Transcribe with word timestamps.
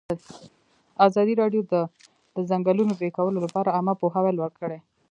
ازادي 1.07 1.33
راډیو 1.41 1.61
د 1.71 1.73
د 2.35 2.37
ځنګلونو 2.49 2.91
پرېکول 2.99 3.33
لپاره 3.45 3.73
عامه 3.77 3.93
پوهاوي 4.01 4.31
لوړ 4.37 4.51
کړی. 4.61 4.79